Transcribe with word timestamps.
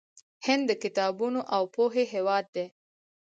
هند 0.45 0.63
د 0.69 0.71
کتابونو 0.83 1.39
او 1.55 1.63
پوهې 1.75 2.03
هیواد 2.13 2.45
دی. 2.55 2.65